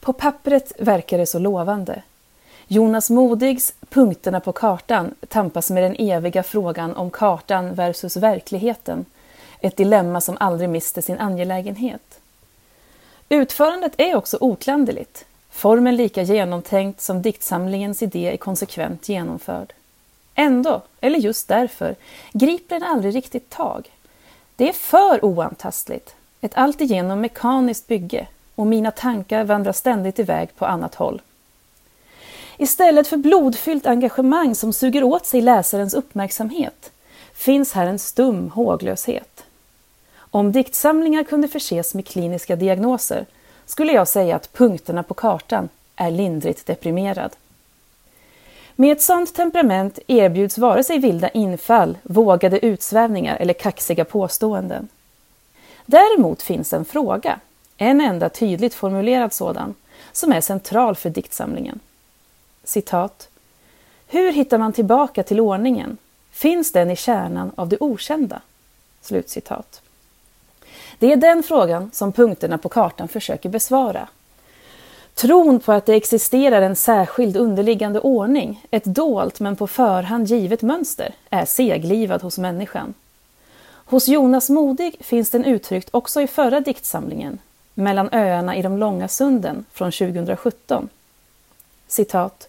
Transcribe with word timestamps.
På 0.00 0.12
pappret 0.12 0.72
verkar 0.78 1.18
det 1.18 1.26
så 1.26 1.38
lovande. 1.38 2.02
Jonas 2.66 3.10
Modigs 3.10 3.74
Punkterna 3.88 4.40
på 4.40 4.52
kartan 4.52 5.14
tampas 5.28 5.70
med 5.70 5.82
den 5.82 5.96
eviga 5.98 6.42
frågan 6.42 6.96
om 6.96 7.10
kartan 7.10 7.74
versus 7.74 8.16
verkligheten. 8.16 9.04
Ett 9.60 9.76
dilemma 9.76 10.20
som 10.20 10.36
aldrig 10.40 10.68
mister 10.68 11.02
sin 11.02 11.18
angelägenhet. 11.18 12.20
Utförandet 13.28 13.92
är 13.96 14.16
också 14.16 14.38
oklanderligt. 14.40 15.24
Formen 15.50 15.96
lika 15.96 16.22
genomtänkt 16.22 17.00
som 17.00 17.22
diktsamlingens 17.22 18.02
idé 18.02 18.32
är 18.32 18.36
konsekvent 18.36 19.08
genomförd. 19.08 19.72
Ändå, 20.34 20.82
eller 21.00 21.18
just 21.18 21.48
därför, 21.48 21.94
griper 22.32 22.80
den 22.80 22.88
aldrig 22.88 23.14
riktigt 23.14 23.50
tag. 23.50 23.90
Det 24.56 24.68
är 24.68 24.72
för 24.72 25.24
oantastligt, 25.24 26.14
ett 26.40 26.54
alltigenom 26.54 27.20
mekaniskt 27.20 27.86
bygge 27.86 28.26
och 28.60 28.66
mina 28.66 28.90
tankar 28.90 29.44
vandrar 29.44 29.72
ständigt 29.72 30.18
iväg 30.18 30.56
på 30.56 30.66
annat 30.66 30.94
håll. 30.94 31.22
Istället 32.56 33.08
för 33.08 33.16
blodfyllt 33.16 33.86
engagemang 33.86 34.54
som 34.54 34.72
suger 34.72 35.04
åt 35.04 35.26
sig 35.26 35.40
läsarens 35.40 35.94
uppmärksamhet 35.94 36.92
finns 37.34 37.72
här 37.72 37.86
en 37.86 37.98
stum 37.98 38.50
håglöshet. 38.50 39.44
Om 40.16 40.52
diktsamlingar 40.52 41.24
kunde 41.24 41.48
förses 41.48 41.94
med 41.94 42.06
kliniska 42.06 42.56
diagnoser 42.56 43.26
skulle 43.66 43.92
jag 43.92 44.08
säga 44.08 44.36
att 44.36 44.52
punkterna 44.52 45.02
på 45.02 45.14
kartan 45.14 45.68
är 45.96 46.10
lindrigt 46.10 46.66
deprimerad. 46.66 47.30
Med 48.76 48.92
ett 48.92 49.02
sådant 49.02 49.34
temperament 49.34 49.98
erbjuds 50.06 50.58
vare 50.58 50.84
sig 50.84 50.98
vilda 50.98 51.28
infall, 51.28 51.98
vågade 52.02 52.66
utsvävningar 52.66 53.36
eller 53.36 53.54
kaxiga 53.54 54.04
påståenden. 54.04 54.88
Däremot 55.86 56.42
finns 56.42 56.72
en 56.72 56.84
fråga, 56.84 57.40
en 57.82 58.00
enda 58.00 58.28
tydligt 58.28 58.74
formulerad 58.74 59.32
sådan, 59.32 59.74
som 60.12 60.32
är 60.32 60.40
central 60.40 60.96
för 60.96 61.10
diktsamlingen. 61.10 61.80
Citat. 62.64 63.28
Hur 64.06 64.32
hittar 64.32 64.58
man 64.58 64.72
tillbaka 64.72 65.22
till 65.22 65.40
ordningen? 65.40 65.96
Finns 66.30 66.72
den 66.72 66.90
i 66.90 66.96
kärnan 66.96 67.52
av 67.54 67.68
det 67.68 67.76
okända? 67.80 68.40
Slutcitat. 69.00 69.82
Det 70.98 71.12
är 71.12 71.16
den 71.16 71.42
frågan 71.42 71.90
som 71.92 72.12
punkterna 72.12 72.58
på 72.58 72.68
kartan 72.68 73.08
försöker 73.08 73.48
besvara. 73.48 74.08
Tron 75.14 75.60
på 75.60 75.72
att 75.72 75.86
det 75.86 75.94
existerar 75.94 76.62
en 76.62 76.76
särskild 76.76 77.36
underliggande 77.36 78.00
ordning, 78.00 78.64
ett 78.70 78.84
dolt 78.84 79.40
men 79.40 79.56
på 79.56 79.66
förhand 79.66 80.26
givet 80.26 80.62
mönster, 80.62 81.14
är 81.30 81.44
seglivad 81.44 82.22
hos 82.22 82.38
människan. 82.38 82.94
Hos 83.84 84.08
Jonas 84.08 84.50
Modig 84.50 84.96
finns 85.00 85.30
den 85.30 85.44
uttryckt 85.44 85.88
också 85.92 86.20
i 86.20 86.26
förra 86.26 86.60
diktsamlingen, 86.60 87.38
mellan 87.80 88.08
öarna 88.12 88.56
i 88.56 88.62
de 88.62 88.78
långa 88.78 89.08
sunden 89.08 89.64
från 89.72 89.92
2017. 89.92 90.88
Citat. 91.86 92.48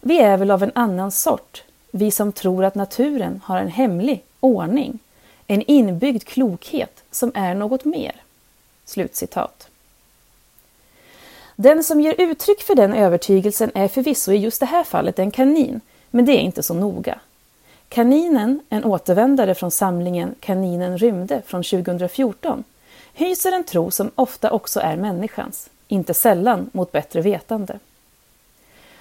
Vi 0.00 0.18
är 0.18 0.36
väl 0.36 0.50
av 0.50 0.62
en 0.62 0.72
annan 0.74 1.12
sort, 1.12 1.62
vi 1.90 2.10
som 2.10 2.32
tror 2.32 2.64
att 2.64 2.74
naturen 2.74 3.40
har 3.44 3.58
en 3.58 3.68
hemlig 3.68 4.24
ordning, 4.40 4.98
en 5.46 5.62
inbyggd 5.62 6.24
klokhet 6.24 7.04
som 7.10 7.32
är 7.34 7.54
något 7.54 7.84
mer. 7.84 8.12
Slutcitat. 8.84 9.68
Den 11.56 11.84
som 11.84 12.00
ger 12.00 12.14
uttryck 12.18 12.62
för 12.62 12.74
den 12.74 12.94
övertygelsen 12.94 13.70
är 13.74 13.88
förvisso 13.88 14.32
i 14.32 14.36
just 14.36 14.60
det 14.60 14.66
här 14.66 14.84
fallet 14.84 15.18
en 15.18 15.30
kanin, 15.30 15.80
men 16.10 16.24
det 16.24 16.32
är 16.32 16.40
inte 16.40 16.62
så 16.62 16.74
noga. 16.74 17.18
Kaninen, 17.88 18.60
en 18.68 18.84
återvändare 18.84 19.54
från 19.54 19.70
samlingen 19.70 20.34
Kaninen 20.40 20.98
rymde 20.98 21.42
från 21.46 21.62
2014, 21.62 22.64
hyser 23.14 23.52
en 23.52 23.64
tro 23.64 23.90
som 23.90 24.10
ofta 24.14 24.50
också 24.50 24.80
är 24.80 24.96
människans, 24.96 25.70
inte 25.88 26.14
sällan 26.14 26.70
mot 26.72 26.92
bättre 26.92 27.20
vetande. 27.20 27.78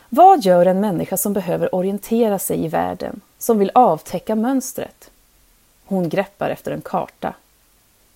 Vad 0.09 0.45
gör 0.45 0.65
en 0.65 0.79
människa 0.79 1.17
som 1.17 1.33
behöver 1.33 1.75
orientera 1.75 2.39
sig 2.39 2.65
i 2.65 2.67
världen, 2.67 3.21
som 3.37 3.59
vill 3.59 3.71
avtäcka 3.75 4.35
mönstret? 4.35 5.11
Hon 5.85 6.09
greppar 6.09 6.49
efter 6.49 6.71
en 6.71 6.81
karta. 6.81 7.33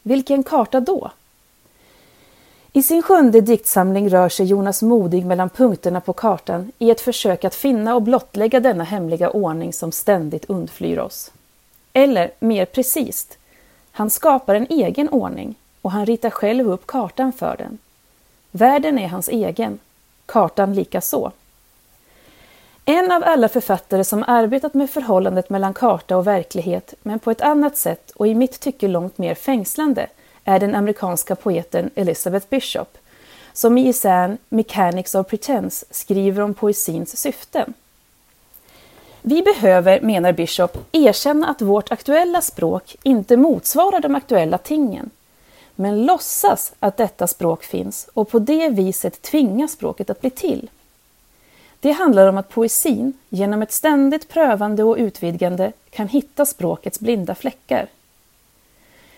Vilken 0.01 0.43
karta 0.43 0.79
då? 0.79 1.11
I 2.73 2.83
sin 2.83 3.01
sjunde 3.01 3.41
diktsamling 3.41 4.09
rör 4.09 4.29
sig 4.29 4.45
Jonas 4.45 4.81
Modig 4.81 5.25
mellan 5.25 5.49
punkterna 5.49 6.01
på 6.01 6.13
kartan 6.13 6.71
i 6.77 6.91
ett 6.91 7.01
försök 7.01 7.43
att 7.43 7.55
finna 7.55 7.95
och 7.95 8.01
blottlägga 8.01 8.59
denna 8.59 8.83
hemliga 8.83 9.29
ordning 9.29 9.73
som 9.73 9.91
ständigt 9.91 10.45
undflyr 10.45 10.97
oss. 10.99 11.31
Eller 11.93 12.31
mer 12.39 12.65
precis, 12.65 13.27
han 13.91 14.09
skapar 14.09 14.55
en 14.55 14.67
egen 14.69 15.09
ordning 15.09 15.55
och 15.85 15.91
han 15.91 16.05
ritar 16.05 16.29
själv 16.29 16.69
upp 16.69 16.87
kartan 16.87 17.33
för 17.33 17.55
den. 17.57 17.77
Världen 18.51 18.99
är 18.99 19.07
hans 19.07 19.27
egen, 19.29 19.79
kartan 20.25 20.73
lika 20.73 21.01
så. 21.01 21.31
En 22.85 23.11
av 23.11 23.23
alla 23.25 23.49
författare 23.49 24.03
som 24.03 24.23
arbetat 24.27 24.73
med 24.73 24.89
förhållandet 24.89 25.49
mellan 25.49 25.73
karta 25.73 26.17
och 26.17 26.27
verklighet, 26.27 26.93
men 27.03 27.19
på 27.19 27.31
ett 27.31 27.41
annat 27.41 27.77
sätt 27.77 28.11
och 28.11 28.27
i 28.27 28.35
mitt 28.35 28.59
tycke 28.59 28.87
långt 28.87 29.17
mer 29.17 29.35
fängslande, 29.35 30.07
är 30.43 30.59
den 30.59 30.75
amerikanska 30.75 31.35
poeten 31.35 31.89
Elizabeth 31.95 32.47
Bishop, 32.49 32.97
som 33.53 33.77
i 33.77 33.89
essän 33.89 34.37
Mechanics 34.49 35.15
of 35.15 35.27
Pretense 35.27 35.85
skriver 35.89 36.41
om 36.41 36.53
poesins 36.53 37.17
syften. 37.17 37.73
Vi 39.21 39.41
behöver, 39.41 40.01
menar 40.01 40.31
Bishop, 40.31 40.77
erkänna 40.91 41.47
att 41.47 41.61
vårt 41.61 41.91
aktuella 41.91 42.41
språk 42.41 42.95
inte 43.03 43.37
motsvarar 43.37 43.99
de 43.99 44.15
aktuella 44.15 44.57
tingen, 44.57 45.09
men 45.75 46.05
låtsas 46.05 46.73
att 46.79 46.97
detta 46.97 47.27
språk 47.27 47.63
finns 47.63 48.09
och 48.13 48.29
på 48.29 48.39
det 48.39 48.69
viset 48.69 49.21
tvinga 49.21 49.67
språket 49.67 50.09
att 50.09 50.21
bli 50.21 50.29
till. 50.29 50.69
Det 51.79 51.91
handlar 51.91 52.27
om 52.27 52.37
att 52.37 52.49
poesin, 52.49 53.13
genom 53.29 53.61
ett 53.61 53.71
ständigt 53.71 54.29
prövande 54.29 54.83
och 54.83 54.97
utvidgande, 54.97 55.71
kan 55.89 56.07
hitta 56.07 56.45
språkets 56.45 56.99
blinda 56.99 57.35
fläckar. 57.35 57.87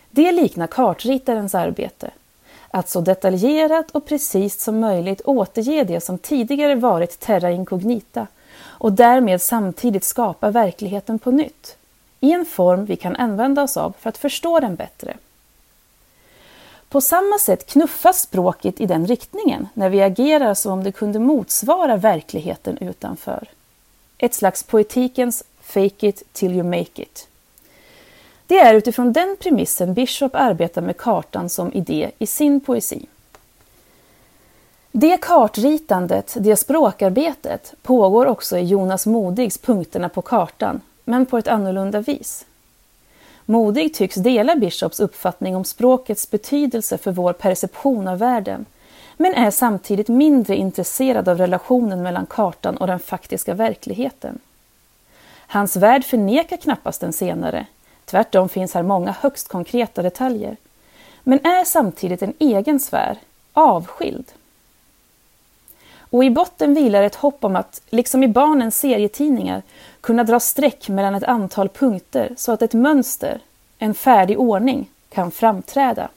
Det 0.09 0.31
liknar 0.31 0.67
kartritarens 0.67 1.56
arbete. 1.56 2.12
Att 2.72 2.90
så 2.90 3.01
detaljerat 3.01 3.91
och 3.91 4.06
precis 4.06 4.63
som 4.63 4.79
möjligt 4.79 5.22
återge 5.25 5.84
det 5.84 6.01
som 6.01 6.17
tidigare 6.17 6.75
varit 6.75 7.19
terra 7.19 7.51
incognita 7.51 8.28
och 8.59 8.91
därmed 8.91 9.41
samtidigt 9.41 10.03
skapa 10.03 10.51
verkligheten 10.51 11.19
på 11.19 11.31
nytt, 11.31 11.78
i 12.19 12.31
en 12.31 12.46
form 12.46 12.85
vi 12.85 12.96
kan 12.96 13.16
använda 13.16 13.63
oss 13.63 13.78
av 13.78 13.94
för 14.00 14.09
att 14.09 14.17
förstå 14.17 14.59
den 14.59 14.75
bättre. 14.75 15.17
På 16.90 17.02
samma 17.02 17.40
sätt 17.40 17.66
knuffas 17.66 18.22
språket 18.22 18.81
i 18.81 18.86
den 18.86 19.08
riktningen 19.08 19.68
när 19.74 19.90
vi 19.90 20.02
agerar 20.02 20.53
som 20.53 20.72
om 20.72 20.84
det 20.84 20.92
kunde 20.92 21.20
motsvara 21.20 21.98
verkligheten 21.98 22.78
utanför. 22.78 23.50
Ett 24.18 24.34
slags 24.34 24.64
poetikens 24.64 25.44
fake 25.62 26.08
it 26.08 26.24
till 26.34 26.52
you 26.52 26.64
make 26.64 27.02
it. 27.02 27.28
Det 28.47 28.59
är 28.59 28.74
utifrån 28.74 29.14
den 29.14 29.38
premissen 29.40 29.94
Bishop 29.94 30.36
arbetar 30.36 30.81
med 30.81 30.97
kartan 30.97 31.50
som 31.50 31.74
idé 31.74 32.12
i 32.20 32.28
sin 32.28 32.59
poesi. 32.59 33.06
Det 34.92 35.18
kartritandet, 35.22 36.38
det 36.40 36.56
språkarbetet, 36.56 37.74
pågår 37.81 38.26
också 38.26 38.58
i 38.58 38.64
Jonas 38.64 39.06
Modigs 39.06 39.58
Punkterna 39.58 40.09
på 40.09 40.22
kartan, 40.22 40.81
men 41.06 41.26
på 41.26 41.38
ett 41.38 41.47
annorlunda 41.47 42.00
vis. 42.02 42.46
Modig 43.50 43.94
tycks 43.94 44.16
dela 44.16 44.56
Bishops 44.56 45.00
uppfattning 45.00 45.56
om 45.56 45.63
språkets 45.63 46.31
betydelse 46.31 46.97
för 46.97 47.12
vår 47.12 47.34
perception 47.34 48.08
av 48.08 48.19
världen, 48.19 48.66
men 49.18 49.34
är 49.34 49.52
samtidigt 49.52 50.08
mindre 50.08 50.56
intresserad 50.56 51.30
av 51.30 51.38
relationen 51.38 52.03
mellan 52.03 52.25
kartan 52.25 52.78
och 52.78 52.88
den 52.88 53.00
faktiska 53.00 53.53
verkligheten. 53.53 54.40
Hans 55.47 55.75
värld 55.75 56.03
förnekar 56.03 56.58
knappast 56.58 57.02
den 57.02 57.13
senare, 57.13 57.66
tvärtom 58.06 58.50
finns 58.50 58.74
här 58.74 58.84
många 58.84 59.12
högst 59.12 59.47
konkreta 59.47 60.02
detaljer, 60.02 60.58
men 61.23 61.46
är 61.46 61.64
samtidigt 61.64 62.22
en 62.22 62.34
egen 62.40 62.79
sfär, 62.79 63.17
avskild. 63.53 64.26
Och 66.09 66.24
i 66.24 66.30
botten 66.30 66.74
vilar 66.74 67.04
ett 67.04 67.16
hopp 67.16 67.44
om 67.44 67.56
att, 67.56 67.82
liksom 67.90 68.24
i 68.24 68.28
barnens 68.28 68.80
serietidningar, 68.80 69.62
kunna 70.02 70.24
dra 70.24 70.40
streck 70.40 70.90
mellan 70.90 71.16
ett 71.16 71.24
antal 71.24 71.70
punkter 71.70 72.34
så 72.38 72.52
att 72.52 72.62
ett 72.62 72.74
mönster, 72.74 73.40
en 73.80 73.94
färdig 73.94 74.40
ordning, 74.40 74.90
kan 75.09 75.32
framträda. 75.32 76.09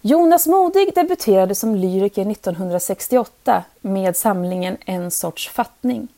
Jonas 0.00 0.46
Modig 0.46 0.94
debuterade 0.94 1.54
som 1.54 1.74
lyriker 1.74 2.30
1968 2.30 3.64
med 3.80 4.16
samlingen 4.16 4.76
En 4.86 5.10
sorts 5.10 5.48
fattning. 5.48 6.08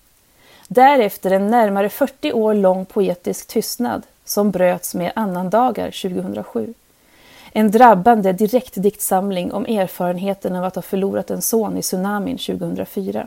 Därefter 0.69 1.31
en 1.31 1.51
närmare 1.51 1.89
40 1.89 2.33
år 2.33 2.55
lång 2.55 2.87
poetisk 2.87 3.47
tystnad 3.47 4.03
som 4.25 4.51
bröts 4.51 4.95
med 4.95 5.13
Annandagar 5.15 5.91
2007. 5.91 6.75
En 7.56 7.71
drabbande 7.71 8.33
direktdiktsamling 8.33 9.53
om 9.53 9.67
erfarenheten 9.67 10.56
av 10.56 10.65
att 10.65 10.75
ha 10.75 10.83
förlorat 10.83 11.31
en 11.31 11.43
son 11.43 11.77
i 11.77 11.83
tsunamin 11.83 12.39
2004. 12.39 13.27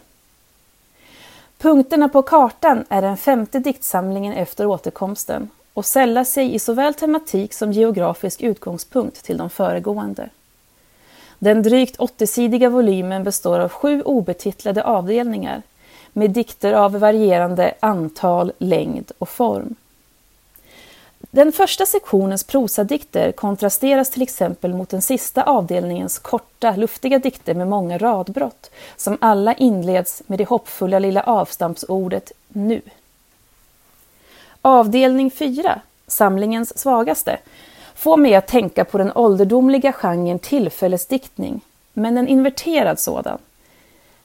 Punkterna 1.57 2.09
på 2.09 2.21
kartan 2.21 2.85
är 2.89 3.01
den 3.01 3.17
femte 3.17 3.59
diktsamlingen 3.59 4.33
efter 4.33 4.65
återkomsten 4.65 5.49
och 5.73 5.85
sällar 5.85 6.23
sig 6.23 6.55
i 6.55 6.59
såväl 6.59 6.93
tematik 6.93 7.53
som 7.53 7.71
geografisk 7.71 8.41
utgångspunkt 8.41 9.23
till 9.23 9.37
de 9.37 9.49
föregående. 9.49 10.29
Den 11.39 11.63
drygt 11.63 11.97
80-sidiga 11.97 12.69
volymen 12.69 13.23
består 13.23 13.59
av 13.59 13.69
sju 13.69 14.01
obetitlade 14.01 14.83
avdelningar 14.83 15.61
med 16.13 16.31
dikter 16.31 16.73
av 16.73 16.99
varierande 16.99 17.73
antal, 17.79 18.51
längd 18.57 19.11
och 19.17 19.29
form. 19.29 19.75
Den 21.19 21.51
första 21.51 21.85
sektionens 21.85 22.43
prosadikter 22.43 23.31
kontrasteras 23.31 24.09
till 24.09 24.21
exempel 24.21 24.73
mot 24.73 24.89
den 24.89 25.01
sista 25.01 25.43
avdelningens 25.43 26.19
korta, 26.19 26.75
luftiga 26.75 27.19
dikter 27.19 27.53
med 27.53 27.67
många 27.67 27.97
radbrott, 27.97 28.71
som 28.97 29.17
alla 29.21 29.53
inleds 29.53 30.23
med 30.27 30.37
det 30.39 30.45
hoppfulla 30.45 30.99
lilla 30.99 31.23
avstampsordet 31.23 32.31
nu. 32.47 32.81
Avdelning 34.61 35.31
4, 35.31 35.81
samlingens 36.07 36.77
svagaste, 36.77 37.37
får 37.95 38.17
mig 38.17 38.35
att 38.35 38.47
tänka 38.47 38.85
på 38.85 38.97
den 38.97 39.11
ålderdomliga 39.15 39.93
genren 39.93 40.39
tillfällesdiktning, 40.39 41.61
men 41.93 42.17
en 42.17 42.27
inverterad 42.27 42.99
sådan. 42.99 43.37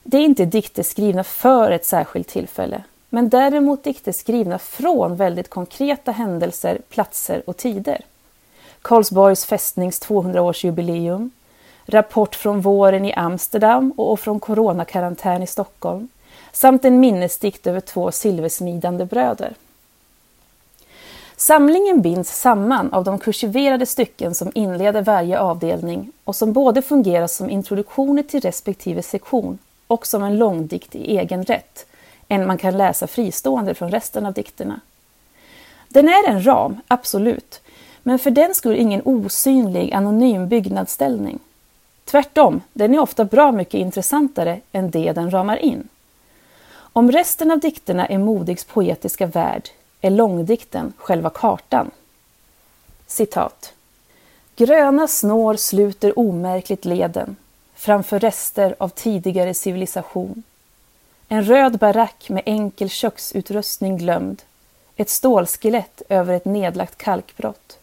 Det 0.03 0.17
är 0.17 0.25
inte 0.25 0.45
dikter 0.45 0.83
skrivna 0.83 1.25
för 1.25 1.71
ett 1.71 1.87
särskilt 1.87 2.29
tillfälle, 2.29 2.83
men 3.15 3.29
däremot 3.29 3.85
dikter 3.85 4.13
skrivna 4.13 4.59
från 4.59 5.17
väldigt 5.17 5.51
konkreta 5.51 6.13
händelser, 6.13 6.79
platser 6.89 7.43
och 7.47 7.57
tider. 7.57 8.05
Karlsborgs 8.83 9.45
fästnings 9.45 10.03
200-årsjubileum, 10.03 11.31
rapport 11.87 12.35
från 12.35 12.61
våren 12.61 13.05
i 13.05 13.13
Amsterdam 13.13 13.93
och 13.97 14.21
från 14.21 14.41
coronakarantän 14.41 15.43
i 15.43 15.47
Stockholm, 15.47 16.09
samt 16.53 16.85
en 16.85 17.01
minnesdikt 17.01 17.67
över 17.67 17.81
två 17.81 18.13
silversmidande 18.13 19.05
bröder. 19.05 19.55
Samlingen 21.37 22.03
binds 22.03 22.41
samman 22.41 22.93
av 22.93 23.05
de 23.05 23.19
kursiverade 23.19 23.87
stycken 23.87 24.35
som 24.35 24.53
inleder 24.55 25.03
varje 25.03 25.39
avdelning 25.39 26.13
och 26.25 26.37
som 26.37 26.53
både 26.53 26.83
fungerar 26.83 27.27
som 27.27 27.51
introduktioner 27.51 28.23
till 28.23 28.41
respektive 28.41 29.03
sektion 29.03 29.59
och 29.87 30.07
som 30.07 30.23
en 30.23 30.39
långdikt 30.39 30.95
i 30.95 31.19
egen 31.19 31.45
rätt, 31.45 31.87
än 32.33 32.47
man 32.47 32.59
kan 32.59 32.77
läsa 32.77 33.07
fristående 33.07 33.75
från 33.75 33.91
resten 33.91 34.27
av 34.27 34.33
dikterna. 34.33 34.81
Den 35.89 36.09
är 36.09 36.29
en 36.29 36.47
ram, 36.47 36.81
absolut, 36.89 37.61
men 38.03 38.19
för 38.19 38.31
den 38.31 38.55
skull 38.55 38.77
ingen 38.77 39.03
osynlig 39.05 39.93
anonym 39.93 40.49
byggnadsställning. 40.49 41.39
Tvärtom, 42.05 42.61
den 42.73 42.95
är 42.95 42.99
ofta 42.99 43.25
bra 43.25 43.53
mycket 43.53 43.75
intressantare 43.75 44.61
än 44.73 44.91
det 44.91 45.13
den 45.13 45.31
ramar 45.31 45.57
in. 45.57 45.89
Om 46.73 47.13
resten 47.13 47.51
av 47.51 47.59
dikterna 47.59 48.07
är 48.07 48.19
Modigs 48.19 48.65
poetiska 48.65 49.27
värld 49.27 49.69
är 50.01 50.11
långdikten 50.11 50.93
själva 50.97 51.31
kartan. 51.31 51.91
Citat. 53.07 53.73
Gröna 54.57 55.09
snår 55.09 55.57
sluter 55.57 56.19
omärkligt 56.19 56.85
leden 56.85 57.37
framför 57.75 58.19
rester 58.19 58.75
av 58.79 58.89
tidigare 58.89 59.55
civilisation. 59.55 60.43
En 61.33 61.45
röd 61.45 61.79
barack 61.79 62.29
med 62.29 62.43
enkel 62.47 62.89
köksutrustning 62.89 63.97
glömd. 63.97 64.43
Ett 64.97 65.11
stålskelett 65.11 66.03
över 66.09 66.35
ett 66.35 66.45
nedlagt 66.45 66.99
kalkbrott. 66.99 67.79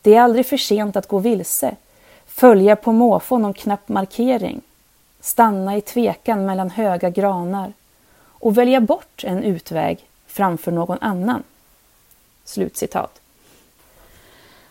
Det 0.00 0.14
är 0.14 0.20
aldrig 0.20 0.46
för 0.46 0.56
sent 0.56 0.96
att 0.96 1.08
gå 1.08 1.18
vilse, 1.18 1.76
följa 2.26 2.76
på 2.76 2.92
måfå 2.92 3.38
någon 3.38 3.54
knapp 3.54 3.88
markering, 3.88 4.60
stanna 5.20 5.76
i 5.76 5.80
tvekan 5.80 6.46
mellan 6.46 6.70
höga 6.70 7.10
granar 7.10 7.72
och 8.24 8.58
välja 8.58 8.80
bort 8.80 9.24
en 9.24 9.42
utväg 9.42 10.08
framför 10.26 10.72
någon 10.72 10.98
annan. 11.00 11.42
Slutcitat. 12.44 13.20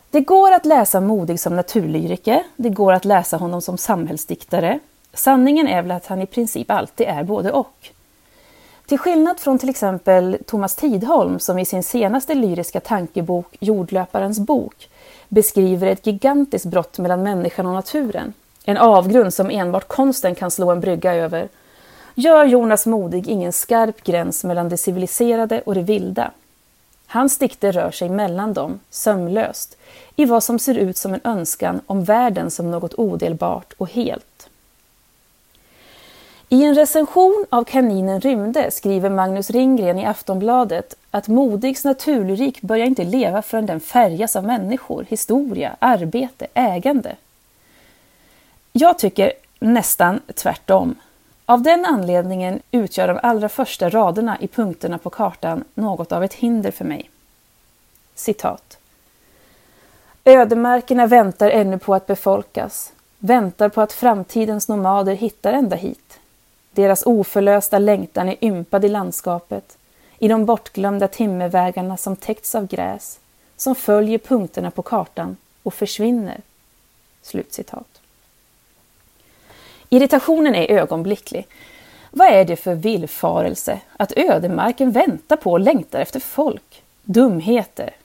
Det 0.10 0.22
går 0.22 0.52
att 0.52 0.66
läsa 0.66 1.02
Modig 1.02 1.40
som 1.40 1.56
naturlyriker, 1.56 2.44
det 2.56 2.70
går 2.70 2.94
att 2.94 3.06
läsa 3.06 3.38
honom 3.38 3.62
som 3.62 3.78
samhällsdiktare. 3.78 4.80
Sanningen 5.14 5.68
är 5.68 5.82
väl 5.82 5.92
att 5.92 6.08
han 6.08 6.22
i 6.22 6.26
princip 6.26 6.72
alltid 6.72 7.08
är 7.08 7.24
både 7.24 7.52
och. 7.52 7.90
Till 8.86 8.98
skillnad 8.98 9.40
från 9.40 9.60
till 9.60 9.70
exempel 9.70 10.38
Thomas 10.46 10.76
Tidholm 10.76 11.40
som 11.40 11.60
i 11.60 11.66
sin 11.66 11.84
senaste 11.84 12.36
lyriska 12.36 12.80
tankebok 12.80 13.58
Jordlöparens 13.60 14.40
bok 14.40 14.90
beskriver 15.30 15.88
ett 15.88 16.08
gigantiskt 16.08 16.66
brott 16.66 16.98
mellan 16.98 17.24
människan 17.24 17.66
och 17.66 17.74
naturen. 17.74 18.34
En 18.66 18.78
avgrund 18.78 19.34
som 19.34 19.50
enbart 19.50 19.88
konsten 19.88 20.36
kan 20.36 20.52
slå 20.52 20.72
en 20.72 20.80
brygga 20.80 21.14
över 21.14 21.50
gör 22.16 22.46
Jonas 22.46 22.86
Modig 22.86 23.28
ingen 23.28 23.54
skarp 23.54 24.04
gräns 24.04 24.44
mellan 24.44 24.70
det 24.70 24.78
civiliserade 24.78 25.62
och 25.62 25.76
det 25.76 25.82
vilda. 25.82 26.32
Hans 27.08 27.38
dikter 27.38 27.72
rör 27.72 27.92
sig 27.92 28.10
mellan 28.10 28.54
dem, 28.54 28.80
sömlöst, 28.90 29.78
i 30.16 30.26
vad 30.26 30.44
som 30.44 30.60
ser 30.60 30.76
ut 30.76 30.98
som 30.98 31.14
en 31.14 31.22
önskan 31.24 31.82
om 31.86 32.04
världen 32.04 32.52
som 32.52 32.72
något 32.72 32.94
odelbart 32.94 33.74
och 33.78 33.90
helt. 33.90 34.50
I 36.54 36.64
en 36.64 36.76
recension 36.76 37.46
av 37.50 37.64
Kaninen 37.64 38.22
rymde 38.22 38.72
skriver 38.72 39.10
Magnus 39.10 39.50
Ringgren 39.50 40.00
i 40.00 40.06
Aftonbladet 40.06 40.96
att 41.12 41.28
Modigs 41.28 41.84
naturlyrik 41.84 42.62
börjar 42.62 42.86
inte 42.86 43.04
leva 43.04 43.42
förrän 43.42 43.66
den 43.66 43.80
färgas 43.80 44.36
av 44.36 44.44
människor, 44.44 45.06
historia, 45.10 45.76
arbete, 45.80 46.48
ägande. 46.54 47.16
Jag 48.72 49.00
tycker 49.00 49.34
nästan 49.60 50.22
tvärtom. 50.36 50.96
Av 51.46 51.62
den 51.62 51.86
anledningen 51.86 52.62
utgör 52.72 53.08
de 53.08 53.20
allra 53.24 53.50
första 53.50 53.90
raderna 53.90 54.38
i 54.40 54.48
punkterna 54.48 54.98
på 54.98 55.10
kartan 55.10 55.64
något 55.74 56.12
av 56.12 56.24
ett 56.24 56.34
hinder 56.34 56.72
för 56.72 56.86
mig. 56.86 57.10
Citat. 58.16 58.78
Ödemarkerna 60.26 61.08
väntar 61.08 61.50
ännu 61.50 61.80
på 61.80 61.96
att 61.96 62.08
befolkas, 62.08 62.94
väntar 63.20 63.70
på 63.70 63.82
att 63.82 63.94
framtidens 63.94 64.68
nomader 64.68 65.14
hittar 65.14 65.54
ända 65.54 65.76
hit. 65.76 66.11
Deras 66.72 67.04
oförlösta 67.06 67.80
längtan 67.80 68.30
är 68.30 68.44
ympad 68.44 68.86
i 68.86 68.90
landskapet, 68.90 69.78
i 70.20 70.28
de 70.28 70.46
bortglömda 70.46 71.08
timmervägarna 71.08 71.98
som 71.98 72.16
täckts 72.16 72.56
av 72.56 72.68
gräs, 72.68 73.20
som 73.58 73.76
följer 73.76 74.18
punkterna 74.18 74.72
på 74.72 74.82
kartan 74.82 75.38
och 75.64 75.74
försvinner. 75.74 76.42
Slutcitat. 77.22 78.02
Irritationen 79.90 80.56
är 80.56 80.72
ögonblicklig. 80.72 81.48
Vad 82.12 82.28
är 82.28 82.46
det 82.46 82.56
för 82.56 82.76
villfarelse 82.76 83.80
att 83.98 84.18
ödemarken 84.18 84.92
väntar 84.92 85.36
på 85.36 85.52
och 85.52 85.60
längtar 85.60 86.00
efter 86.00 86.20
folk? 86.20 86.84
Dumheter! 87.04 87.96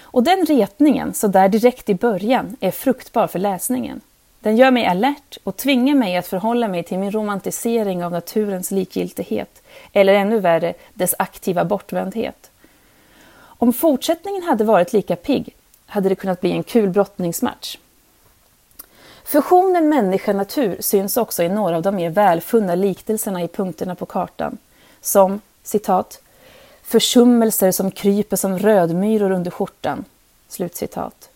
Och 0.00 0.22
den 0.22 0.46
retningen, 0.46 1.14
så 1.14 1.26
där 1.26 1.48
direkt 1.48 1.88
i 1.88 1.94
början, 1.94 2.56
är 2.60 2.70
fruktbar 2.70 3.26
för 3.26 3.38
läsningen. 3.38 4.00
Den 4.44 4.56
gör 4.56 4.70
mig 4.70 4.86
alert 4.86 5.38
och 5.44 5.56
tvingar 5.56 5.94
mig 5.94 6.16
att 6.16 6.26
förhålla 6.26 6.68
mig 6.68 6.82
till 6.82 6.98
min 6.98 7.10
romantisering 7.10 8.04
av 8.04 8.12
naturens 8.12 8.70
likgiltighet, 8.70 9.62
eller 9.92 10.14
ännu 10.14 10.40
värre, 10.40 10.74
dess 10.94 11.14
aktiva 11.18 11.64
bortvändhet. 11.64 12.50
Om 13.36 13.72
fortsättningen 13.72 14.42
hade 14.42 14.64
varit 14.64 14.92
lika 14.92 15.16
pigg 15.16 15.54
hade 15.86 16.08
det 16.08 16.14
kunnat 16.14 16.40
bli 16.40 16.52
en 16.52 16.62
kul 16.62 16.90
brottningsmatch. 16.90 17.78
Fusionen 19.24 19.88
människa-natur 19.88 20.76
syns 20.80 21.16
också 21.16 21.42
i 21.42 21.48
några 21.48 21.76
av 21.76 21.82
de 21.82 21.96
mer 21.96 22.10
välfunna 22.10 22.74
liknelserna 22.74 23.42
i 23.42 23.48
punkterna 23.48 23.94
på 23.94 24.06
kartan, 24.06 24.58
som 25.00 25.40
citat 25.62 26.22
försummelser 26.82 27.72
som 27.72 27.90
kryper 27.90 28.36
som 28.36 28.58
rödmyror 28.58 29.30
under 29.30 29.50
skjortan. 29.50 30.04
Slutcitat. 30.48 31.30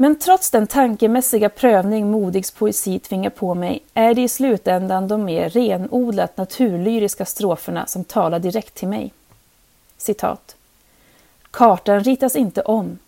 Men 0.00 0.18
trots 0.18 0.50
den 0.50 0.66
tankemässiga 0.66 1.48
prövning 1.48 2.10
Modigs 2.10 2.50
poesi 2.50 2.98
tvingar 2.98 3.30
på 3.30 3.54
mig 3.54 3.82
är 3.94 4.14
det 4.14 4.22
i 4.22 4.28
slutändan 4.28 5.08
de 5.08 5.24
mer 5.24 5.48
renodlat 5.48 6.36
naturlyriska 6.36 7.24
stroferna 7.24 7.86
som 7.86 8.04
talar 8.04 8.38
direkt 8.38 8.74
till 8.74 8.88
mig. 8.88 9.12
Citat. 9.96 10.56
Kartan 11.50 12.04
ritas 12.04 12.36
inte 12.36 12.62
om 12.62 12.98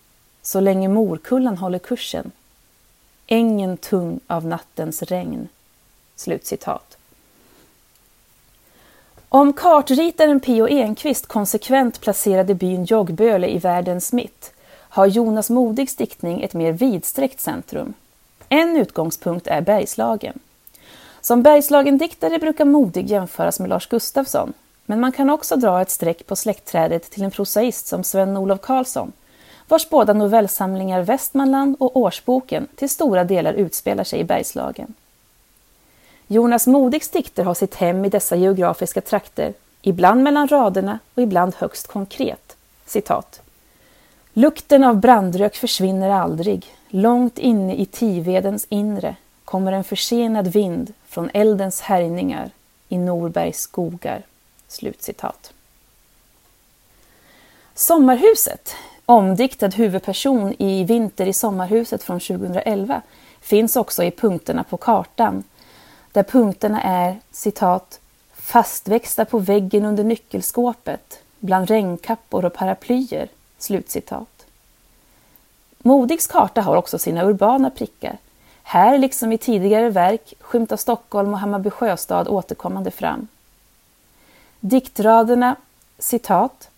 så 0.43 0.61
länge 0.61 0.89
Morkullan 0.89 1.59
håller 1.59 1.79
kursen 1.79 2.33
ängen 3.27 3.77
tung 3.77 4.21
av 4.27 4.47
nattens 4.47 5.03
regn. 5.03 5.49
Slutcitat. 6.17 6.97
Om 9.29 9.53
kartritaren 9.53 10.41
P.O. 10.41 10.69
Enquist 10.69 11.27
konsekvent 11.27 12.01
placerade 12.01 12.55
byn 12.55 12.85
Joggböle 12.85 13.49
i 13.49 13.59
världens 13.59 14.13
mitt 14.13 14.53
har 14.91 15.07
Jonas 15.07 15.51
Modigs 15.51 15.97
diktning 15.97 16.43
ett 16.43 16.55
mer 16.55 16.73
vidsträckt 16.73 17.41
centrum. 17.41 17.95
En 18.49 18.77
utgångspunkt 18.77 19.47
är 19.47 19.61
Bergslagen. 19.61 20.39
Som 21.21 21.43
Bergslagen-diktare 21.43 22.39
brukar 22.39 22.65
Modig 22.65 23.11
jämföras 23.11 23.61
med 23.61 23.69
Lars 23.69 23.87
Gustafsson, 23.87 24.53
men 24.87 25.01
man 25.01 25.13
kan 25.13 25.31
också 25.31 25.57
dra 25.57 25.83
ett 25.83 25.91
streck 25.91 26.27
på 26.27 26.37
släktträdet 26.37 27.11
till 27.11 27.23
en 27.23 27.31
prosaist 27.31 27.87
som 27.87 28.05
Sven-Olof 28.05 28.61
Karlsson 28.61 29.13
vars 29.69 29.89
båda 29.89 30.13
novellsamlingar 30.13 31.03
Västmanland 31.03 31.77
och 31.79 31.97
Årsboken 31.97 32.69
till 32.75 32.89
stora 32.89 33.25
delar 33.25 33.53
utspelar 33.53 34.05
sig 34.05 34.21
i 34.21 34.25
Bergslagen. 34.25 34.95
Jonas 36.27 36.67
Modigs 36.67 37.09
dikter 37.09 37.45
har 37.45 37.55
sitt 37.55 37.75
hem 37.75 38.05
i 38.05 38.09
dessa 38.09 38.37
geografiska 38.37 39.01
trakter, 39.01 39.53
ibland 39.83 40.23
mellan 40.23 40.49
raderna 40.49 40.99
och 41.15 41.23
ibland 41.23 41.55
högst 41.55 41.87
konkret. 41.87 42.57
Citat. 42.87 43.41
Lukten 44.33 44.85
av 44.85 45.01
brandrök 45.01 45.57
försvinner 45.57 46.11
aldrig. 46.11 46.67
Långt 46.89 47.39
inne 47.39 47.75
i 47.75 47.87
Tivedens 47.87 48.67
inre 48.69 49.17
kommer 49.45 49.73
en 49.73 49.85
försenad 49.85 50.47
vind 50.47 50.93
från 51.09 51.31
eldens 51.35 51.81
härjningar 51.81 52.51
i 52.89 52.99
Norbergs 52.99 53.61
skogar. 53.61 54.23
Slutcitat. 54.69 55.53
Sommarhuset, 57.75 58.75
omdiktad 59.07 59.69
huvudperson 59.69 60.55
i 60.59 60.85
Vinter 60.85 61.27
i 61.27 61.33
sommarhuset 61.33 62.03
från 62.03 62.21
2011, 62.21 63.03
finns 63.41 63.77
också 63.77 64.05
i 64.05 64.11
punkterna 64.11 64.65
på 64.65 64.77
kartan, 64.77 65.45
där 66.13 66.23
punkterna 66.23 66.83
är 66.83 67.21
citat 67.31 68.01
fastväxta 68.35 69.25
på 69.25 69.39
väggen 69.39 69.85
under 69.85 70.05
nyckelskåpet, 70.05 71.19
bland 71.39 71.69
regnkappor 71.69 72.45
och 72.45 72.55
paraplyer. 72.55 73.29
Slutcitat. 73.61 74.47
Modigs 75.79 76.27
karta 76.27 76.61
har 76.61 76.77
också 76.77 76.99
sina 76.99 77.25
urbana 77.25 77.71
prickar. 77.71 78.19
Här, 78.63 78.99
liksom 78.99 79.33
i 79.33 79.39
tidigare 79.39 79.91
verk, 79.91 80.35
skymtar 80.41 80.77
Stockholm 80.77 81.33
och 81.33 81.39
Hammarby 81.39 81.71
sjöstad 81.71 82.29
återkommande 82.29 82.91
fram. 82.91 83.29
Diktraderna 84.61 85.57
citat 85.99 86.71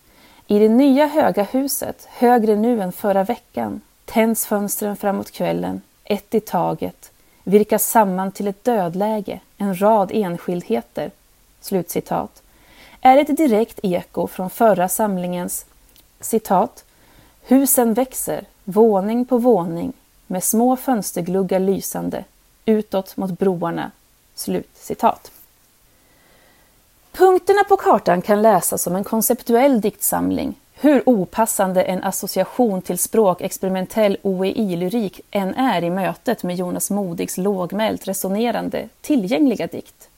i 0.47 0.59
det 0.59 0.69
nya 0.69 1.07
höga 1.07 1.43
huset, 1.43 2.09
högre 2.11 2.57
nu 2.57 2.83
än 2.83 2.93
förra 2.93 3.25
veckan, 3.25 3.81
tänds 4.05 4.47
fönstren 4.47 4.97
framåt 4.97 5.31
kvällen, 5.31 5.83
ett 6.05 6.35
i 6.35 6.41
taget, 6.41 7.11
virkas 7.45 7.87
samman 7.87 8.33
till 8.33 8.49
ett 8.49 8.65
dödläge, 8.65 9.41
en 9.59 9.81
rad 9.81 10.11
enskildheter, 10.15 11.11
slutcitat, 11.61 12.43
är 13.01 13.19
ett 13.19 13.37
direkt 13.37 13.81
eko 13.83 14.27
från 14.27 14.51
förra 14.51 14.89
samlingens 14.89 15.67
citat, 16.25 16.85
Husen 17.45 17.95
växer, 17.95 18.45
våning 18.65 19.25
på 19.25 19.39
våning, 19.39 19.93
med 20.27 20.45
små 20.45 20.77
fönstergluggar 20.77 21.59
lysande, 21.59 22.25
utåt 22.65 23.17
mot 23.17 23.39
broarna. 23.39 23.91
Slut 24.35 24.71
citat. 24.75 25.31
Punkterna 27.13 27.65
på 27.65 27.77
kartan 27.77 28.23
kan 28.23 28.43
läsas 28.43 28.83
som 28.83 28.97
en 28.97 29.05
konceptuell 29.05 29.81
diktsamling, 29.81 30.55
hur 30.75 31.03
opassande 31.07 31.83
en 31.83 32.05
association 32.05 32.83
till 32.83 32.99
språkexperimentell 32.99 34.17
OEI-lyrik 34.23 35.21
än 35.31 35.55
är 35.55 35.85
i 35.85 35.91
mötet 35.91 36.43
med 36.43 36.57
Jonas 36.57 36.91
Modigs 36.91 37.39
lågmält 37.39 38.09
resonerande, 38.09 38.89
tillgängliga 39.01 39.67
dikt. 39.67 40.09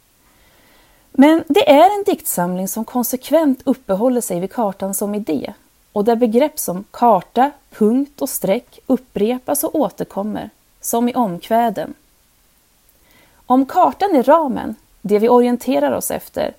Men 1.12 1.44
det 1.48 1.70
är 1.70 1.98
en 1.98 2.04
diktsamling 2.04 2.68
som 2.68 2.84
konsekvent 2.84 3.60
uppehåller 3.64 4.20
sig 4.20 4.40
vid 4.40 4.52
kartan 4.52 4.94
som 4.94 5.14
idé 5.14 5.54
och 5.94 6.04
där 6.04 6.16
begrepp 6.16 6.58
som 6.58 6.84
karta, 6.90 7.50
punkt 7.70 8.22
och 8.22 8.28
streck 8.28 8.78
upprepas 8.86 9.64
och 9.64 9.74
återkommer, 9.74 10.50
som 10.80 11.08
i 11.08 11.14
omkväden. 11.14 11.94
Om 13.46 13.66
kartan 13.66 14.16
är 14.16 14.22
ramen, 14.22 14.74
det 15.02 15.18
vi 15.18 15.28
orienterar 15.28 15.92
oss 15.92 16.10
efter, 16.10 16.54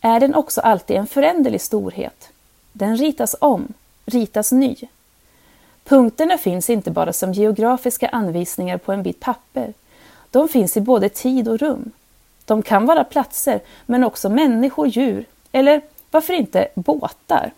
är 0.00 0.20
den 0.20 0.34
också 0.34 0.60
alltid 0.60 0.96
en 0.96 1.06
föränderlig 1.06 1.60
storhet. 1.60 2.28
Den 2.72 2.96
ritas 2.96 3.36
om, 3.40 3.72
ritas 4.06 4.52
ny. 4.52 4.76
Punkterna 5.84 6.38
finns 6.38 6.70
inte 6.70 6.90
bara 6.90 7.12
som 7.12 7.32
geografiska 7.32 8.08
anvisningar 8.08 8.78
på 8.78 8.92
en 8.92 9.02
bit 9.02 9.20
papper. 9.20 9.74
De 10.30 10.48
finns 10.48 10.76
i 10.76 10.80
både 10.80 11.08
tid 11.08 11.48
och 11.48 11.58
rum. 11.58 11.90
De 12.44 12.62
kan 12.62 12.86
vara 12.86 13.04
platser, 13.04 13.60
men 13.86 14.04
också 14.04 14.28
människor, 14.28 14.86
djur 14.86 15.26
eller 15.52 15.80
varför 16.10 16.32
inte 16.32 16.68
båtar. 16.74 17.52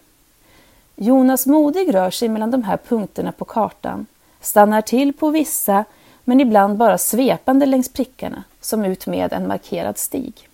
Jonas 1.02 1.47
Modig 1.47 1.94
rör 1.94 2.11
sig 2.11 2.28
mellan 2.28 2.50
de 2.50 2.62
här 2.62 2.76
punkterna 2.76 3.32
på 3.32 3.44
kartan, 3.44 4.06
stannar 4.40 4.80
till 4.80 5.12
på 5.12 5.30
vissa, 5.30 5.85
men 6.25 6.40
ibland 6.40 6.76
bara 6.76 6.99
svepande 6.99 7.66
längs 7.66 7.92
prickarna, 7.92 8.44
som 8.61 8.85
ut 8.85 9.06
med 9.06 9.32
en 9.32 9.49
markerad 9.49 9.99
stig. 9.99 10.49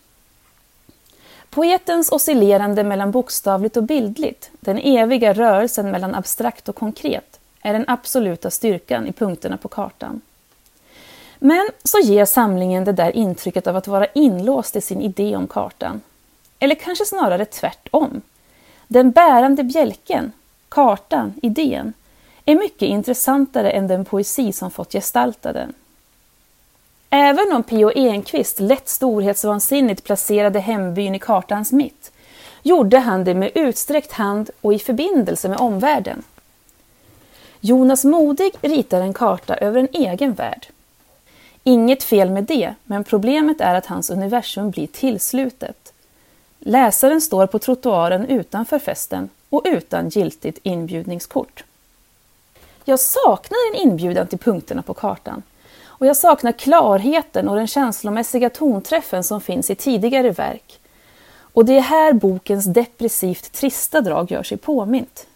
Poetens 1.51 2.13
oscillerande 2.13 2.85
mellan 2.85 3.11
bokstavligt 3.11 3.77
och 3.77 3.83
bildligt, 3.83 4.51
den 4.61 4.79
eviga 4.79 5.33
rörelsen 5.33 5.91
mellan 5.91 6.15
abstrakt 6.15 6.69
och 6.69 6.77
konkret, 6.77 7.41
är 7.63 7.73
den 7.73 7.85
absoluta 7.89 8.51
styrkan 8.51 9.07
i 9.07 9.13
punkterna 9.13 9.57
på 9.57 9.69
kartan. 9.69 10.21
Men 11.39 11.69
så 11.85 11.99
ger 11.99 12.25
samlingen 12.25 12.85
det 12.85 12.93
där 12.93 13.17
intrycket 13.17 13.67
av 13.67 13.77
att 13.77 13.89
vara 13.89 14.07
inlåst 14.07 14.77
i 14.77 14.81
sin 14.81 15.01
idé 15.01 15.37
om 15.37 15.47
kartan. 15.47 16.01
Eller 16.59 16.75
kanske 16.75 17.05
snarare 17.05 17.45
tvärtom. 17.45 18.23
Den 18.91 19.11
bärande 19.11 19.65
bjälken, 19.65 20.33
kartan, 20.69 21.35
idén, 21.43 21.93
är 22.45 22.55
mycket 22.55 22.83
intressantare 22.83 23.71
än 23.71 23.87
den 23.87 24.05
poesi 24.05 24.53
som 24.53 24.71
fått 24.71 24.93
gestalta 24.93 25.53
den. 25.53 25.75
Även 27.11 27.53
om 27.53 27.63
P.O. 27.63 27.91
Enquist 27.95 28.61
lätt 28.61 28.89
storhetsvansinnigt 28.89 30.05
placerade 30.05 30.61
hembyn 30.61 31.15
i 31.15 31.19
kartans 31.19 31.73
mitt, 31.73 32.13
gjorde 32.63 32.99
han 32.99 33.25
det 33.25 33.35
med 33.35 33.51
utsträckt 33.55 34.13
hand 34.13 34.51
och 34.61 34.75
i 34.75 34.79
förbindelse 34.79 35.49
med 35.49 35.61
omvärlden. 35.61 36.23
Jonas 37.61 38.05
Modig 38.05 38.53
ritar 38.61 39.01
en 39.01 39.15
karta 39.15 39.57
över 39.57 39.81
en 39.81 39.89
egen 39.93 40.35
värld. 40.35 40.67
Inget 41.65 42.03
fel 42.03 42.31
med 42.31 42.45
det, 42.45 42.75
men 42.85 43.05
problemet 43.05 43.61
är 43.61 43.75
att 43.75 43.87
hans 43.87 44.11
universum 44.11 44.71
blir 44.71 44.87
tillslutet. 44.87 45.88
Läsaren 46.59 47.21
står 47.21 47.47
på 47.47 47.59
trottoaren 47.59 48.27
utanför 48.27 48.79
festen 48.79 49.29
och 49.49 49.63
utan 49.65 50.09
giltigt 50.09 50.59
inbjudningskort. 50.63 51.65
Jag 52.85 53.01
saknar 53.01 53.59
en 53.71 53.81
inbjudan 53.81 54.27
till 54.27 54.39
punkterna 54.39 54.83
på 54.83 54.95
kartan 54.95 55.43
och 55.85 56.07
jag 56.07 56.17
saknar 56.17 56.53
klarheten 56.53 57.49
och 57.49 57.57
den 57.57 57.67
känslomässiga 57.67 58.51
tonträffen 58.51 59.25
som 59.25 59.41
finns 59.41 59.71
i 59.71 59.75
tidigare 59.75 60.31
verk. 60.31 60.81
Och 61.41 61.65
det 61.65 61.77
är 61.77 61.81
här 61.81 62.13
bokens 62.13 62.65
depressivt 62.65 63.53
trista 63.53 64.01
drag 64.01 64.31
gör 64.31 64.43
sig 64.43 64.59
påmint. 64.59 65.27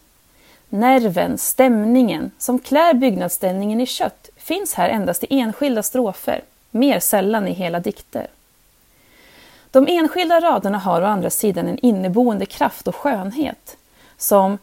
Nerven, 0.69 1.37
stämningen, 1.37 2.31
som 2.37 2.59
klär 2.59 2.93
byggnadsställningen 2.93 3.81
i 3.81 3.85
kött 3.85 4.29
finns 4.35 4.73
här 4.73 4.89
endast 4.89 5.23
i 5.23 5.27
enskilda 5.29 5.83
strofer, 5.83 6.41
mer 6.71 6.99
sällan 6.99 7.47
i 7.47 7.53
hela 7.53 7.79
dikter. 7.79 8.27
De 9.73 9.87
enskilda 9.87 10.39
raderna 10.39 10.77
har 10.77 11.01
å 11.01 11.05
andra 11.05 11.29
sidan 11.29 11.67
en 11.67 11.79
inneboende 11.79 12.45
kraft 12.45 12.87
och 12.87 12.95
skönhet, 12.95 13.77
som 14.17 14.57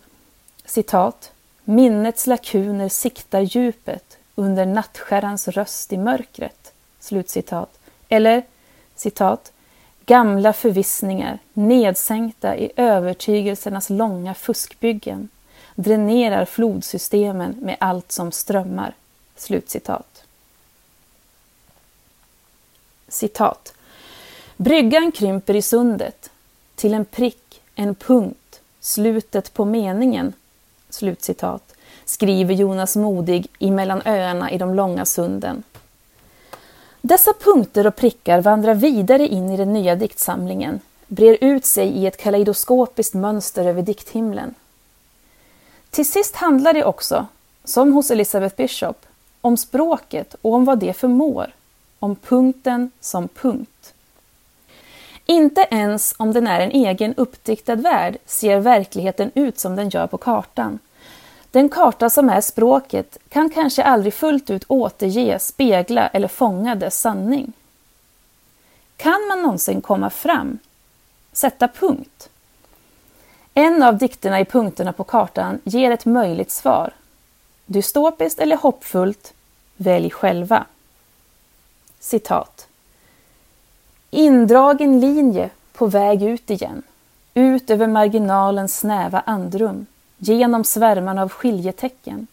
citat, 0.64 1.32
”Minnets 1.64 2.26
lakuner 2.26 2.88
siktar 2.88 3.40
djupet 3.40 4.18
under 4.34 4.66
nattskärrans 4.66 5.48
röst 5.48 5.92
i 5.92 5.96
mörkret”, 5.96 6.72
slutcitat, 7.00 7.78
eller 8.08 8.42
citat, 8.96 9.52
”Gamla 10.06 10.52
förvissningar, 10.52 11.38
nedsänkta 11.52 12.56
i 12.56 12.72
övertygelsernas 12.76 13.90
långa 13.90 14.34
fuskbyggen, 14.34 15.28
dränerar 15.74 16.44
flodsystemen 16.44 17.56
med 17.60 17.76
allt 17.80 18.12
som 18.12 18.32
strömmar”, 18.32 18.94
Slutcitat. 19.36 20.24
Citat. 23.08 23.74
Bryggan 24.62 25.12
krymper 25.12 25.56
i 25.56 25.62
sundet 25.62 26.30
till 26.74 26.94
en 26.94 27.04
prick, 27.04 27.62
en 27.74 27.94
punkt, 27.94 28.60
slutet 28.80 29.54
på 29.54 29.64
meningen. 29.64 30.32
Slutcitat. 30.90 31.74
Skriver 32.04 32.54
Jonas 32.54 32.96
Modig 32.96 33.46
i 33.58 33.70
Mellan 33.70 34.02
öarna 34.04 34.50
i 34.50 34.58
de 34.58 34.74
långa 34.74 35.04
sunden. 35.04 35.62
Dessa 37.00 37.32
punkter 37.32 37.86
och 37.86 37.96
prickar 37.96 38.40
vandrar 38.40 38.74
vidare 38.74 39.28
in 39.28 39.50
i 39.50 39.56
den 39.56 39.72
nya 39.72 39.94
diktsamlingen, 39.96 40.80
brer 41.06 41.38
ut 41.40 41.66
sig 41.66 41.88
i 41.88 42.06
ett 42.06 42.16
kaleidoskopiskt 42.16 43.14
mönster 43.14 43.64
över 43.64 43.82
dikthimlen. 43.82 44.54
Till 45.90 46.10
sist 46.10 46.36
handlar 46.36 46.74
det 46.74 46.84
också, 46.84 47.26
som 47.64 47.92
hos 47.92 48.10
Elizabeth 48.10 48.56
Bishop, 48.56 49.06
om 49.40 49.56
språket 49.56 50.34
och 50.42 50.54
om 50.54 50.64
vad 50.64 50.78
det 50.78 50.92
förmår, 50.92 51.52
om 51.98 52.16
punkten 52.16 52.90
som 53.00 53.28
punkt. 53.28 53.69
Inte 55.26 55.66
ens 55.70 56.14
om 56.18 56.32
den 56.32 56.46
är 56.46 56.60
en 56.60 56.70
egen 56.70 57.14
uppdiktad 57.14 57.74
värld 57.74 58.18
ser 58.26 58.58
verkligheten 58.58 59.30
ut 59.34 59.58
som 59.58 59.76
den 59.76 59.88
gör 59.88 60.06
på 60.06 60.18
kartan. 60.18 60.78
Den 61.50 61.68
karta 61.68 62.10
som 62.10 62.28
är 62.28 62.40
språket 62.40 63.18
kan 63.28 63.50
kanske 63.50 63.82
aldrig 63.82 64.14
fullt 64.14 64.50
ut 64.50 64.64
återge, 64.68 65.38
spegla 65.38 66.08
eller 66.08 66.28
fånga 66.28 66.74
dess 66.74 67.00
sanning. 67.00 67.52
Kan 68.96 69.26
man 69.28 69.42
någonsin 69.42 69.80
komma 69.80 70.10
fram? 70.10 70.58
Sätta 71.32 71.68
punkt? 71.68 72.28
En 73.54 73.82
av 73.82 73.98
dikterna 73.98 74.40
i 74.40 74.44
punkterna 74.44 74.92
på 74.92 75.04
kartan 75.04 75.60
ger 75.64 75.90
ett 75.90 76.04
möjligt 76.04 76.50
svar. 76.50 76.92
Dystopiskt 77.66 78.40
eller 78.40 78.56
hoppfullt? 78.56 79.34
Välj 79.76 80.10
själva. 80.10 80.66
Citat. 82.00 82.69
Indragen 84.10 85.00
linje 85.00 85.50
på 85.72 85.86
väg 85.86 86.22
ut 86.22 86.50
igen. 86.50 86.82
Ut 87.34 87.70
över 87.70 87.86
marginalens 87.86 88.78
snäva 88.78 89.22
andrum. 89.26 89.86
genom 90.22 90.64
svärmarna 90.64 91.22
av 91.22 91.28
skiljetecken, 91.28 92.26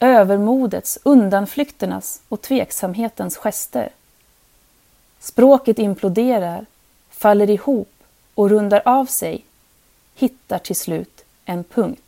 övermodets, 0.00 0.98
undanflykternas 1.02 2.20
och 2.28 2.42
tveksamhetens 2.42 3.36
gester. 3.36 3.88
Språket 5.20 5.78
imploderar, 5.78 6.66
faller 7.10 7.50
ihop 7.50 7.92
och 8.34 8.50
rundar 8.50 8.82
av 8.84 9.06
sig, 9.06 9.44
hittar 10.14 10.58
till 10.58 10.76
slut 10.76 11.24
en 11.44 11.64
punkt. 11.64 12.07